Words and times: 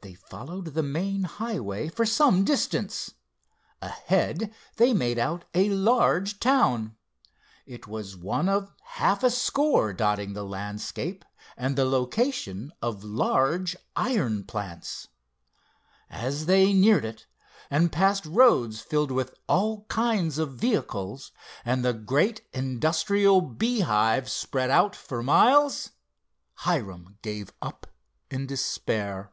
They 0.00 0.14
followed 0.14 0.66
the 0.66 0.82
main 0.84 1.24
highway 1.24 1.88
for 1.88 2.06
some 2.06 2.44
distance. 2.44 3.14
Ahead 3.82 4.54
they 4.76 4.94
made 4.94 5.18
out 5.18 5.44
a 5.54 5.70
large 5.70 6.38
town. 6.38 6.94
It 7.66 7.88
was 7.88 8.16
one 8.16 8.48
of 8.48 8.70
half 8.80 9.24
a 9.24 9.30
score 9.30 9.92
dotting 9.92 10.34
the 10.34 10.44
landscape, 10.44 11.24
and 11.56 11.74
the 11.74 11.84
location 11.84 12.72
of 12.80 13.02
large 13.02 13.74
iron 13.96 14.44
plants. 14.44 15.08
As 16.08 16.46
they 16.46 16.72
neared 16.72 17.04
it, 17.04 17.26
and 17.68 17.90
passed 17.90 18.24
roads 18.24 18.80
filled 18.80 19.10
with 19.10 19.34
all 19.48 19.82
kinds 19.86 20.38
of 20.38 20.54
vehicles, 20.54 21.32
and 21.64 21.84
the 21.84 21.92
great 21.92 22.46
industrial 22.52 23.40
beehive 23.40 24.30
spread 24.30 24.70
out 24.70 24.94
for 24.94 25.24
miles, 25.24 25.90
Hiram 26.58 27.18
gave 27.20 27.52
up 27.60 27.88
in 28.30 28.46
despair. 28.46 29.32